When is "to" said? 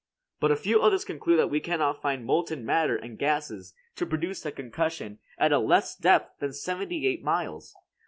3.97-4.05